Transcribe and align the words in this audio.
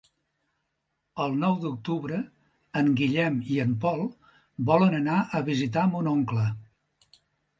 El 1.25 1.35
nou 1.41 1.57
d'octubre 1.65 2.21
en 2.81 2.89
Guillem 3.01 3.37
i 3.55 3.59
en 3.65 3.75
Pol 3.83 4.01
volen 4.69 4.97
anar 5.01 5.19
a 5.41 5.43
visitar 5.51 5.83
mon 5.93 6.09
oncle. 6.13 6.47